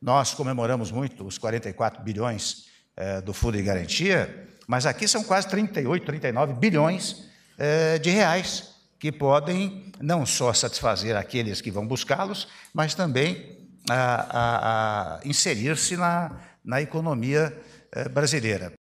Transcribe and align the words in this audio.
Nós 0.00 0.32
comemoramos 0.34 0.90
muito 0.90 1.26
os 1.26 1.38
44 1.38 2.02
bilhões 2.02 2.66
eh, 2.96 3.20
do 3.20 3.34
Fundo 3.34 3.56
de 3.56 3.62
Garantia, 3.64 4.48
mas 4.66 4.86
aqui 4.86 5.08
são 5.08 5.24
quase 5.24 5.48
38, 5.48 6.06
39 6.06 6.54
bilhões 6.54 7.24
eh, 7.58 7.98
de 7.98 8.10
reais 8.10 8.74
que 8.98 9.10
podem 9.10 9.92
não 10.00 10.24
só 10.24 10.52
satisfazer 10.52 11.16
aqueles 11.16 11.60
que 11.60 11.70
vão 11.70 11.86
buscá-los, 11.86 12.48
mas 12.72 12.94
também 12.94 13.58
a, 13.88 13.94
a, 13.94 15.16
a 15.16 15.20
inserir-se 15.24 15.96
na, 15.96 16.32
na 16.64 16.80
economia 16.80 17.56
eh, 17.92 18.08
brasileira. 18.08 18.77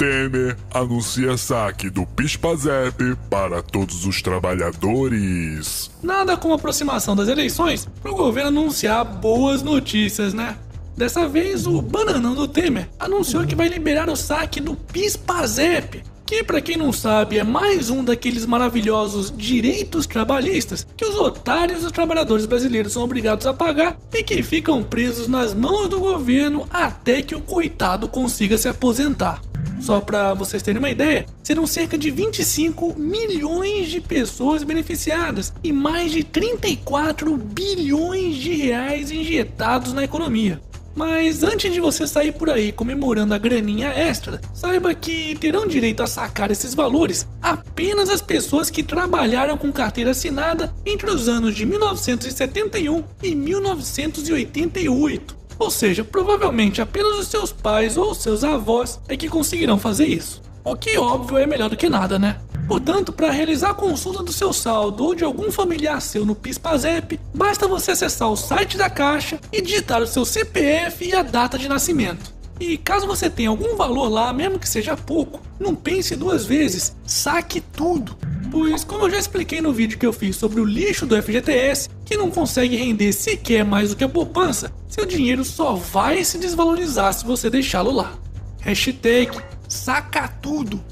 Temer 0.00 0.56
anuncia 0.72 1.36
saque 1.36 1.90
do 1.90 2.06
PIS/PASEP 2.06 3.18
para 3.28 3.62
todos 3.62 4.06
os 4.06 4.22
trabalhadores. 4.22 5.90
Nada 6.02 6.38
como 6.38 6.54
a 6.54 6.56
aproximação 6.56 7.14
das 7.14 7.28
eleições 7.28 7.86
para 8.00 8.10
o 8.10 8.16
governo 8.16 8.48
anunciar 8.48 9.04
boas 9.04 9.62
notícias, 9.62 10.32
né? 10.32 10.56
Dessa 10.96 11.28
vez, 11.28 11.66
o 11.66 11.82
bananão 11.82 12.34
do 12.34 12.48
Temer 12.48 12.88
anunciou 12.98 13.46
que 13.46 13.54
vai 13.54 13.68
liberar 13.68 14.08
o 14.08 14.16
saque 14.16 14.58
do 14.58 14.74
PIS/PASEP, 14.74 16.02
que 16.24 16.42
para 16.42 16.62
quem 16.62 16.78
não 16.78 16.94
sabe 16.94 17.38
é 17.38 17.44
mais 17.44 17.90
um 17.90 18.02
daqueles 18.02 18.46
maravilhosos 18.46 19.30
direitos 19.30 20.06
trabalhistas 20.06 20.86
que 20.96 21.04
os 21.04 21.14
otários 21.14 21.82
dos 21.82 21.92
trabalhadores 21.92 22.46
brasileiros 22.46 22.94
são 22.94 23.02
obrigados 23.02 23.46
a 23.46 23.52
pagar 23.52 23.98
e 24.14 24.22
que 24.22 24.42
ficam 24.42 24.82
presos 24.82 25.28
nas 25.28 25.52
mãos 25.52 25.90
do 25.90 26.00
governo 26.00 26.66
até 26.70 27.20
que 27.20 27.34
o 27.34 27.42
coitado 27.42 28.08
consiga 28.08 28.56
se 28.56 28.66
aposentar. 28.66 29.42
Só 29.80 30.00
para 30.00 30.34
vocês 30.34 30.62
terem 30.62 30.78
uma 30.78 30.90
ideia, 30.90 31.26
serão 31.42 31.66
cerca 31.66 31.96
de 31.96 32.10
25 32.10 32.94
milhões 32.98 33.88
de 33.88 34.00
pessoas 34.00 34.62
beneficiadas 34.62 35.52
e 35.64 35.72
mais 35.72 36.12
de 36.12 36.22
34 36.22 37.36
bilhões 37.36 38.36
de 38.36 38.54
reais 38.54 39.10
injetados 39.10 39.92
na 39.92 40.04
economia. 40.04 40.60
Mas 40.94 41.42
antes 41.42 41.72
de 41.72 41.80
você 41.80 42.06
sair 42.06 42.32
por 42.32 42.50
aí 42.50 42.72
comemorando 42.72 43.32
a 43.32 43.38
graninha 43.38 43.88
extra, 43.88 44.40
saiba 44.52 44.92
que 44.92 45.34
terão 45.36 45.66
direito 45.66 46.02
a 46.02 46.06
sacar 46.06 46.50
esses 46.50 46.74
valores 46.74 47.26
apenas 47.40 48.10
as 48.10 48.20
pessoas 48.20 48.70
que 48.70 48.82
trabalharam 48.82 49.56
com 49.56 49.72
carteira 49.72 50.10
assinada 50.10 50.74
entre 50.84 51.10
os 51.10 51.28
anos 51.28 51.54
de 51.54 51.64
1971 51.64 53.04
e 53.22 53.34
1988. 53.34 55.39
Ou 55.60 55.70
seja, 55.70 56.02
provavelmente 56.02 56.80
apenas 56.80 57.18
os 57.18 57.28
seus 57.28 57.52
pais 57.52 57.98
ou 57.98 58.14
seus 58.14 58.42
avós 58.42 58.98
é 59.06 59.14
que 59.14 59.28
conseguirão 59.28 59.78
fazer 59.78 60.06
isso. 60.06 60.40
O 60.64 60.74
que 60.74 60.96
óbvio 60.96 61.36
é 61.36 61.46
melhor 61.46 61.68
do 61.68 61.76
que 61.76 61.86
nada, 61.86 62.18
né? 62.18 62.40
Portanto, 62.66 63.12
para 63.12 63.30
realizar 63.30 63.70
a 63.70 63.74
consulta 63.74 64.22
do 64.22 64.32
seu 64.32 64.54
saldo 64.54 65.04
ou 65.04 65.14
de 65.14 65.22
algum 65.22 65.52
familiar 65.52 66.00
seu 66.00 66.24
no 66.24 66.34
PIS/PASEP, 66.34 67.20
basta 67.34 67.68
você 67.68 67.90
acessar 67.90 68.30
o 68.30 68.36
site 68.36 68.78
da 68.78 68.88
Caixa 68.88 69.38
e 69.52 69.60
digitar 69.60 70.00
o 70.00 70.06
seu 70.06 70.24
CPF 70.24 71.04
e 71.04 71.14
a 71.14 71.22
data 71.22 71.58
de 71.58 71.68
nascimento. 71.68 72.32
E 72.58 72.78
caso 72.78 73.06
você 73.06 73.28
tenha 73.28 73.50
algum 73.50 73.76
valor 73.76 74.08
lá, 74.08 74.32
mesmo 74.32 74.58
que 74.58 74.68
seja 74.68 74.96
pouco, 74.96 75.40
não 75.58 75.74
pense 75.74 76.16
duas 76.16 76.46
vezes, 76.46 76.96
saque 77.04 77.60
tudo. 77.60 78.16
Pois, 78.50 78.82
como 78.82 79.04
eu 79.04 79.10
já 79.10 79.18
expliquei 79.18 79.60
no 79.60 79.72
vídeo 79.72 79.98
que 79.98 80.06
eu 80.06 80.12
fiz 80.12 80.34
sobre 80.34 80.60
o 80.60 80.64
lixo 80.64 81.06
do 81.06 81.20
FGTS, 81.22 81.88
que 82.04 82.16
não 82.16 82.30
consegue 82.30 82.74
render 82.74 83.12
sequer 83.12 83.64
mais 83.64 83.90
do 83.90 83.96
que 83.96 84.02
a 84.02 84.08
poupança, 84.08 84.72
seu 84.88 85.06
dinheiro 85.06 85.44
só 85.44 85.74
vai 85.74 86.24
se 86.24 86.36
desvalorizar 86.36 87.12
se 87.14 87.24
você 87.24 87.48
deixá-lo 87.48 87.92
lá. 87.92 88.14
Hashtag 88.60 89.38
saca 89.68 90.26
tudo. 90.26 90.82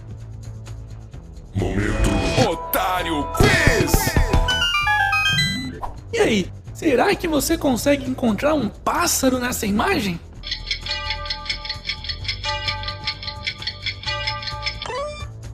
Momento 1.55 2.11
Otário 2.49 3.27
Quiz! 3.37 3.93
E 6.13 6.19
aí, 6.21 6.53
será 6.73 7.15
que 7.17 7.27
você 7.27 7.59
consegue 7.59 8.09
encontrar 8.09 8.55
um 8.55 8.69
pássaro 8.69 9.39
nessa 9.39 9.67
imagem? 9.67 10.21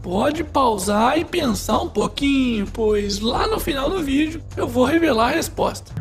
Pode 0.05 0.45
pausar 0.45 1.19
e 1.19 1.25
pensar 1.25 1.81
um 1.81 1.89
pouquinho, 1.89 2.67
pois 2.71 3.21
lá 3.21 3.47
no 3.47 3.59
final 3.59 3.89
do 3.89 4.03
vídeo 4.03 4.43
eu 4.55 4.69
vou 4.69 4.85
revelar 4.85 5.31
a 5.31 5.37
resposta. 5.37 5.95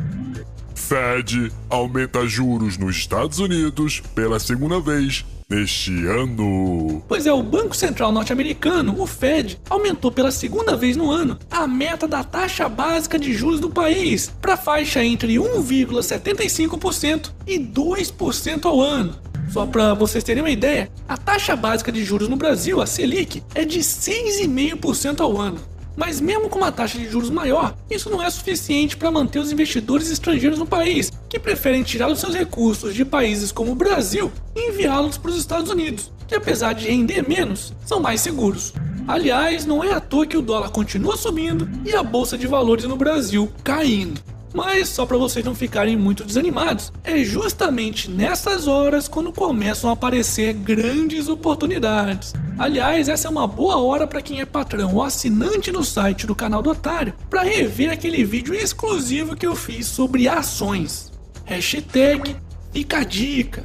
Fed 0.76 1.50
aumenta 1.70 2.28
juros 2.28 2.78
nos 2.78 2.98
Estados 2.98 3.40
Unidos 3.40 4.02
pela 4.14 4.42
segunda 4.42 4.82
vez 4.82 5.24
neste 5.50 6.06
ano. 6.06 7.02
Pois 7.08 7.26
é, 7.26 7.32
o 7.32 7.42
Banco 7.42 7.74
Central 7.74 8.12
norte-americano, 8.12 9.02
o 9.02 9.08
Fed, 9.08 9.58
aumentou 9.70 10.12
pela 10.12 10.32
segunda 10.32 10.76
vez 10.76 10.98
no 10.98 11.10
ano 11.10 11.40
a 11.50 11.66
meta 11.66 12.06
da 12.06 12.26
taxa 12.26 12.68
básica 12.68 13.18
de 13.18 13.34
juros 13.34 13.62
do 13.62 13.70
país 13.70 14.34
para 14.42 14.58
faixa 14.58 15.02
entre 15.02 15.36
1,75% 15.36 17.32
e 17.48 17.58
2% 17.58 18.66
ao 18.66 18.82
ano. 18.82 19.16
Só 19.54 19.68
para 19.68 19.94
vocês 19.94 20.24
terem 20.24 20.42
uma 20.42 20.50
ideia, 20.50 20.90
a 21.08 21.16
taxa 21.16 21.56
básica 21.56 21.92
de 21.92 22.04
juros 22.04 22.28
no 22.28 22.36
Brasil, 22.36 22.82
a 22.82 22.88
Selic, 22.88 23.44
é 23.54 23.64
de 23.64 23.82
6,5% 23.82 25.22
ao 25.22 25.40
ano. 25.40 25.60
Mas 25.96 26.20
mesmo 26.20 26.50
com 26.50 26.58
uma 26.58 26.72
taxa 26.72 26.98
de 26.98 27.08
juros 27.08 27.30
maior, 27.30 27.76
isso 27.88 28.10
não 28.10 28.20
é 28.20 28.28
suficiente 28.32 28.98
para 28.98 29.12
manter 29.12 29.38
os 29.38 29.52
investidores 29.52 30.10
estrangeiros 30.10 30.58
no 30.58 30.66
país, 30.66 31.12
que 31.30 31.38
preferem 31.38 31.84
tirar 31.84 32.10
os 32.10 32.20
seus 32.20 32.34
recursos 32.34 32.96
de 32.96 33.06
países 33.06 33.52
como 33.52 33.74
o 33.74 33.76
Brasil 33.76 34.32
e 34.56 34.72
enviá-los 34.72 35.20
para 35.20 35.30
os 35.30 35.38
Estados 35.38 35.70
Unidos, 35.70 36.12
que 36.28 36.34
apesar 36.34 36.74
de 36.74 36.88
render 36.88 37.22
menos, 37.30 37.76
são 37.86 38.00
mais 38.00 38.22
seguros. 38.22 38.74
Aliás, 39.08 39.68
não 39.68 39.84
é 39.84 39.94
à 39.94 40.00
toa 40.00 40.26
que 40.26 40.36
o 40.36 40.42
dólar 40.42 40.72
continua 40.72 41.16
subindo 41.16 41.70
e 41.86 41.94
a 41.94 42.02
bolsa 42.02 42.40
de 42.40 42.48
valores 42.48 42.86
no 42.86 42.96
Brasil 42.96 43.52
caindo. 43.64 44.20
Mas 44.54 44.90
só 44.90 45.06
para 45.06 45.18
vocês 45.18 45.44
não 45.44 45.56
ficarem 45.56 45.98
muito 45.98 46.24
desanimados, 46.24 46.94
é 47.04 47.24
justamente 47.24 48.10
nessas 48.10 48.68
horas 48.68 49.08
quando 49.08 49.34
começam 49.34 49.90
a 49.90 49.94
aparecer 49.94 50.54
grandes 50.54 51.28
oportunidades. 51.28 52.34
Aliás, 52.58 53.10
essa 53.10 53.28
é 53.28 53.32
uma 53.32 53.48
boa 53.48 53.78
hora 53.78 54.06
para 54.06 54.22
quem 54.22 54.40
é 54.40 54.46
patrão 54.46 54.94
ou 54.94 55.04
assinante 55.04 55.72
no 55.72 55.84
site 55.84 56.28
do 56.28 56.36
canal 56.36 56.62
do 56.62 56.70
Otário 56.70 57.14
para 57.30 57.42
rever 57.42 57.92
aquele 57.92 58.24
vídeo 58.24 58.54
exclusivo 58.54 59.36
que 59.36 59.48
eu 59.48 59.56
fiz 59.56 59.88
sobre 59.88 60.28
ações. 60.28 61.12
Hashtag 61.46 62.36
fica 62.72 63.00
a 63.00 63.04
dica. 63.04 63.64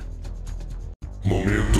Momento 1.25 1.78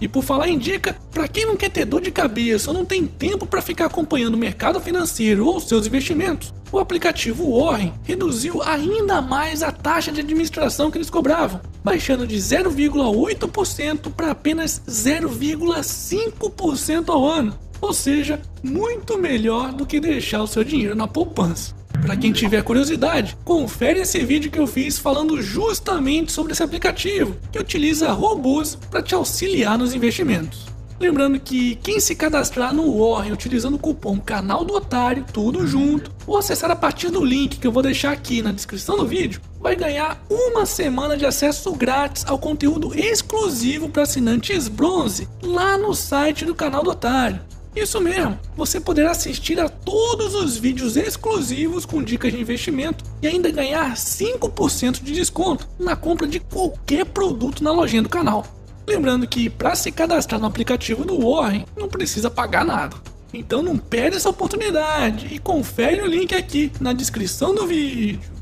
E 0.00 0.06
por 0.06 0.22
falar 0.22 0.48
em 0.48 0.58
dica, 0.58 0.96
para 1.10 1.28
quem 1.28 1.46
não 1.46 1.56
quer 1.56 1.70
ter 1.70 1.84
dor 1.84 2.00
de 2.02 2.10
cabeça 2.10 2.70
ou 2.70 2.76
não 2.76 2.84
tem 2.84 3.06
tempo 3.06 3.46
para 3.46 3.62
ficar 3.62 3.86
acompanhando 3.86 4.34
o 4.34 4.38
mercado 4.38 4.80
financeiro 4.80 5.46
ou 5.46 5.60
seus 5.60 5.86
investimentos, 5.86 6.52
o 6.70 6.78
aplicativo 6.78 7.58
Warren 7.58 7.94
reduziu 8.04 8.62
ainda 8.62 9.22
mais 9.22 9.62
a 9.62 9.72
taxa 9.72 10.12
de 10.12 10.20
administração 10.20 10.90
que 10.90 10.98
eles 10.98 11.08
cobravam, 11.08 11.62
baixando 11.82 12.26
de 12.26 12.36
0,8% 12.36 14.12
para 14.12 14.32
apenas 14.32 14.82
0,5% 14.86 17.08
ao 17.08 17.26
ano, 17.26 17.58
ou 17.80 17.92
seja, 17.92 18.42
muito 18.62 19.16
melhor 19.16 19.72
do 19.72 19.86
que 19.86 20.00
deixar 20.00 20.42
o 20.42 20.46
seu 20.46 20.64
dinheiro 20.64 20.94
na 20.94 21.08
poupança. 21.08 21.74
Para 22.02 22.16
quem 22.16 22.32
tiver 22.32 22.62
curiosidade, 22.62 23.36
confere 23.44 24.00
esse 24.00 24.24
vídeo 24.24 24.50
que 24.50 24.58
eu 24.58 24.66
fiz 24.66 24.98
falando 24.98 25.40
justamente 25.42 26.32
sobre 26.32 26.52
esse 26.52 26.62
aplicativo, 26.62 27.36
que 27.50 27.58
utiliza 27.58 28.12
robôs 28.12 28.76
para 28.90 29.02
te 29.02 29.14
auxiliar 29.14 29.78
nos 29.78 29.94
investimentos. 29.94 30.66
Lembrando 30.98 31.38
que 31.38 31.74
quem 31.76 32.00
se 32.00 32.14
cadastrar 32.14 32.72
no 32.72 32.98
Warren 32.98 33.32
utilizando 33.32 33.74
o 33.74 33.78
cupom 33.78 34.18
Canal 34.18 34.64
do 34.64 34.74
Otário, 34.74 35.26
tudo 35.30 35.66
junto, 35.66 36.10
ou 36.26 36.38
acessar 36.38 36.70
a 36.70 36.76
partir 36.76 37.10
do 37.10 37.22
link 37.22 37.58
que 37.58 37.66
eu 37.66 37.72
vou 37.72 37.82
deixar 37.82 38.12
aqui 38.12 38.40
na 38.40 38.50
descrição 38.50 38.96
do 38.96 39.06
vídeo, 39.06 39.40
vai 39.60 39.76
ganhar 39.76 40.24
uma 40.30 40.64
semana 40.64 41.16
de 41.16 41.26
acesso 41.26 41.70
grátis 41.74 42.24
ao 42.26 42.38
conteúdo 42.38 42.98
exclusivo 42.98 43.90
para 43.90 44.04
assinantes 44.04 44.68
bronze 44.68 45.28
lá 45.42 45.76
no 45.76 45.92
site 45.92 46.46
do 46.46 46.54
Canal 46.54 46.82
do 46.82 46.90
Otário. 46.90 47.40
Isso 47.76 48.00
mesmo, 48.00 48.38
você 48.56 48.80
poderá 48.80 49.10
assistir 49.10 49.60
a 49.60 49.68
todos 49.68 50.34
os 50.34 50.56
vídeos 50.56 50.96
exclusivos 50.96 51.84
com 51.84 52.02
dicas 52.02 52.32
de 52.32 52.40
investimento 52.40 53.04
e 53.20 53.26
ainda 53.26 53.50
ganhar 53.50 53.94
5% 53.94 55.02
de 55.02 55.12
desconto 55.12 55.68
na 55.78 55.94
compra 55.94 56.26
de 56.26 56.40
qualquer 56.40 57.04
produto 57.04 57.62
na 57.62 57.70
lojinha 57.70 58.00
do 58.00 58.08
canal. 58.08 58.46
Lembrando 58.86 59.26
que 59.26 59.50
para 59.50 59.74
se 59.74 59.92
cadastrar 59.92 60.40
no 60.40 60.46
aplicativo 60.46 61.04
do 61.04 61.20
Warren 61.20 61.66
não 61.76 61.86
precisa 61.86 62.30
pagar 62.30 62.64
nada. 62.64 62.96
Então 63.30 63.62
não 63.62 63.76
perde 63.76 64.16
essa 64.16 64.30
oportunidade 64.30 65.26
e 65.30 65.38
confere 65.38 66.00
o 66.00 66.06
link 66.06 66.34
aqui 66.34 66.72
na 66.80 66.94
descrição 66.94 67.54
do 67.54 67.66
vídeo. 67.66 68.35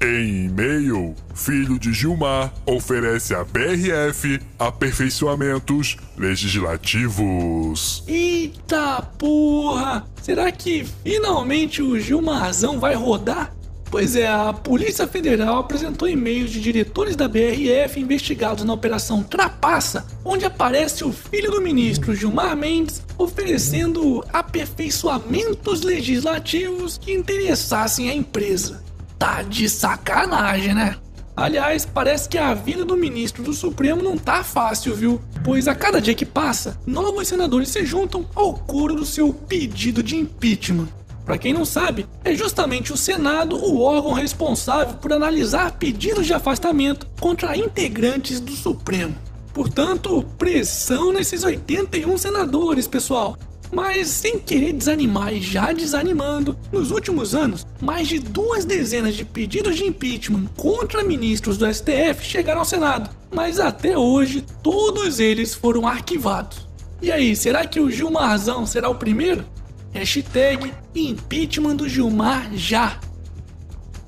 Em 0.00 0.44
e-mail, 0.44 1.14
filho 1.34 1.78
de 1.78 1.90
Gilmar 1.90 2.52
oferece 2.66 3.34
à 3.34 3.42
BRF 3.42 4.38
aperfeiçoamentos 4.58 5.96
legislativos. 6.18 8.04
Eita 8.06 9.00
porra! 9.18 10.06
Será 10.20 10.52
que 10.52 10.84
finalmente 11.02 11.80
o 11.80 11.98
Gilmarzão 11.98 12.78
vai 12.78 12.94
rodar? 12.94 13.56
Pois 13.90 14.16
é, 14.16 14.26
a 14.26 14.52
Polícia 14.52 15.06
Federal 15.06 15.60
apresentou 15.60 16.06
e-mails 16.06 16.50
de 16.50 16.60
diretores 16.60 17.16
da 17.16 17.26
BRF 17.26 17.98
investigados 17.98 18.64
na 18.64 18.74
Operação 18.74 19.22
Trapaça, 19.22 20.06
onde 20.22 20.44
aparece 20.44 21.04
o 21.04 21.12
filho 21.12 21.50
do 21.50 21.62
ministro 21.62 22.14
Gilmar 22.14 22.54
Mendes 22.54 23.02
oferecendo 23.16 24.22
aperfeiçoamentos 24.30 25.80
legislativos 25.80 26.98
que 26.98 27.14
interessassem 27.14 28.10
a 28.10 28.14
empresa. 28.14 28.84
Tá 29.18 29.42
de 29.42 29.68
sacanagem, 29.68 30.74
né? 30.74 30.96
Aliás, 31.36 31.84
parece 31.84 32.28
que 32.28 32.38
a 32.38 32.54
vida 32.54 32.84
do 32.84 32.96
ministro 32.96 33.42
do 33.42 33.52
Supremo 33.52 34.02
não 34.02 34.16
tá 34.16 34.42
fácil, 34.42 34.94
viu? 34.94 35.20
Pois 35.44 35.68
a 35.68 35.74
cada 35.74 36.00
dia 36.00 36.14
que 36.14 36.24
passa, 36.24 36.78
novos 36.86 37.28
senadores 37.28 37.68
se 37.68 37.84
juntam 37.84 38.26
ao 38.34 38.54
coro 38.54 38.94
do 38.94 39.04
seu 39.04 39.34
pedido 39.34 40.02
de 40.02 40.16
impeachment. 40.16 40.88
Para 41.26 41.36
quem 41.36 41.52
não 41.52 41.64
sabe, 41.64 42.06
é 42.24 42.34
justamente 42.34 42.92
o 42.92 42.96
Senado 42.96 43.56
o 43.56 43.82
órgão 43.82 44.12
responsável 44.12 44.94
por 44.94 45.12
analisar 45.12 45.72
pedidos 45.72 46.24
de 46.24 46.32
afastamento 46.32 47.06
contra 47.20 47.56
integrantes 47.56 48.40
do 48.40 48.52
Supremo. 48.52 49.14
Portanto, 49.52 50.24
pressão 50.38 51.12
nesses 51.12 51.42
81 51.42 52.16
senadores, 52.16 52.86
pessoal. 52.86 53.36
Mas 53.72 54.08
sem 54.08 54.38
querer 54.38 54.72
desanimar 54.72 55.32
e 55.32 55.40
já 55.40 55.72
desanimando, 55.72 56.56
nos 56.70 56.90
últimos 56.90 57.34
anos, 57.34 57.66
mais 57.80 58.08
de 58.08 58.18
duas 58.18 58.64
dezenas 58.64 59.14
de 59.14 59.24
pedidos 59.24 59.76
de 59.76 59.84
impeachment 59.84 60.46
contra 60.56 61.02
ministros 61.02 61.58
do 61.58 61.72
STF 61.72 62.22
chegaram 62.22 62.60
ao 62.60 62.64
Senado, 62.64 63.10
mas 63.30 63.58
até 63.58 63.98
hoje 63.98 64.44
todos 64.62 65.18
eles 65.18 65.54
foram 65.54 65.86
arquivados. 65.86 66.66
E 67.02 67.12
aí, 67.12 67.36
será 67.36 67.66
que 67.66 67.80
o 67.80 67.90
Gilmarzão 67.90 68.64
será 68.64 68.88
o 68.88 68.94
primeiro? 68.94 69.44
Hashtag 69.92 70.72
impeachment 70.94 71.76
do 71.76 71.88
Gilmar 71.88 72.50
já. 72.54 72.98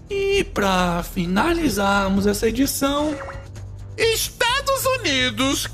E 0.08 0.42
para 0.42 1.02
finalizarmos 1.02 2.26
essa 2.26 2.48
edição, 2.48 3.14
Estados 3.96 4.86
Unidos, 4.98 5.68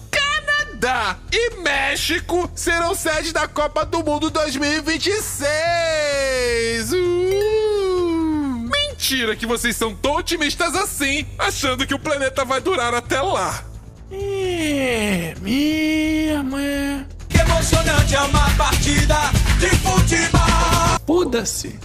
Canadá 0.84 1.16
e 1.32 1.56
México 1.62 2.50
serão 2.54 2.94
sede 2.94 3.32
da 3.32 3.48
Copa 3.48 3.86
do 3.86 4.04
Mundo 4.04 4.28
2026. 4.28 6.92
Uh! 6.92 8.68
Mentira 8.70 9.34
que 9.34 9.46
vocês 9.46 9.74
são 9.76 9.94
tão 9.94 10.16
otimistas 10.16 10.74
assim, 10.74 11.26
achando 11.38 11.86
que 11.86 11.94
o 11.94 11.98
planeta 11.98 12.44
vai 12.44 12.60
durar 12.60 12.92
até 12.92 13.18
lá. 13.22 13.64
é 14.12 15.34
mesmo, 15.40 16.58
é. 16.58 17.06
Que 17.30 17.38
emocionante 17.38 18.14
é 18.14 18.20
uma 18.20 18.50
partida 18.50 19.16
de 19.58 19.70
futebol. 19.78 21.00
Foda-se! 21.06 21.78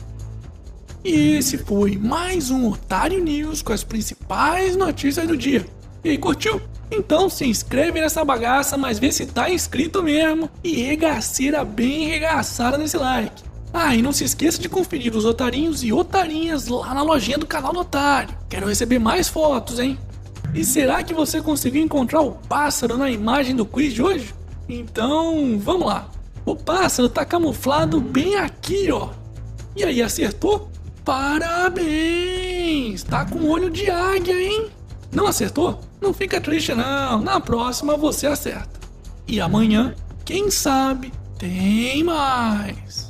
E 1.05 1.37
esse 1.37 1.57
foi 1.57 1.95
mais 1.95 2.51
um 2.51 2.67
Otário 2.67 3.23
News 3.23 3.61
com 3.61 3.71
as 3.71 3.85
principais 3.85 4.75
notícias 4.75 5.25
do 5.25 5.37
dia. 5.37 5.78
E 6.03 6.09
aí, 6.09 6.17
curtiu? 6.17 6.61
Então 6.91 7.29
se 7.29 7.45
inscreve 7.45 8.01
nessa 8.01 8.25
bagaça, 8.25 8.77
mas 8.77 8.97
vê 8.97 9.11
se 9.11 9.25
tá 9.25 9.49
inscrito 9.49 10.01
mesmo 10.01 10.49
e 10.63 10.81
regaceira 10.81 11.63
bem 11.63 12.07
regaçada 12.07 12.77
nesse 12.77 12.97
like. 12.97 13.43
Ah, 13.71 13.95
e 13.95 14.01
não 14.01 14.11
se 14.11 14.23
esqueça 14.23 14.59
de 14.59 14.67
conferir 14.67 15.15
os 15.15 15.25
otarinhos 15.25 15.83
e 15.83 15.93
otarinhas 15.93 16.67
lá 16.67 16.93
na 16.93 17.03
lojinha 17.03 17.37
do 17.37 17.45
canal 17.45 17.71
do 17.71 17.81
Otário. 17.81 18.35
Quero 18.49 18.67
receber 18.67 18.97
mais 18.97 19.27
fotos, 19.27 19.77
hein? 19.77 19.99
E 20.55 20.65
será 20.65 21.03
que 21.03 21.13
você 21.13 21.39
conseguiu 21.39 21.83
encontrar 21.83 22.21
o 22.21 22.31
pássaro 22.31 22.97
na 22.97 23.11
imagem 23.11 23.55
do 23.55 23.65
quiz 23.65 23.93
de 23.93 24.01
hoje? 24.01 24.33
Então, 24.67 25.59
vamos 25.59 25.85
lá. 25.85 26.09
O 26.43 26.55
pássaro 26.55 27.07
tá 27.07 27.23
camuflado 27.23 28.01
bem 28.01 28.35
aqui, 28.35 28.91
ó. 28.91 29.09
E 29.75 29.83
aí, 29.83 30.01
acertou? 30.01 30.71
Parabéns! 31.05 33.03
Tá 33.03 33.23
com 33.25 33.47
olho 33.47 33.69
de 33.69 33.91
águia, 33.91 34.33
hein? 34.41 34.69
Não 35.11 35.27
acertou? 35.27 35.79
Não 36.01 36.13
fica 36.13 36.39
triste 36.39 36.73
não. 36.73 37.21
Na 37.21 37.39
próxima 37.39 37.97
você 37.97 38.27
acerta. 38.27 38.79
E 39.27 39.39
amanhã, 39.39 39.93
quem 40.25 40.49
sabe, 40.49 41.11
tem 41.37 42.03
mais. 42.03 43.08